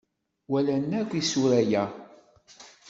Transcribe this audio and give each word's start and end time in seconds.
Walan 0.51 0.91
akk 0.99 1.11
isura-a. 1.21 1.83